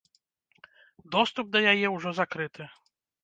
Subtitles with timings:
[1.17, 2.69] Доступ да яе ўжо закрыты.